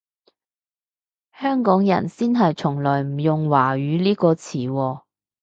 [1.31, 5.01] 香港人先係從來唔用華語呢個詞喎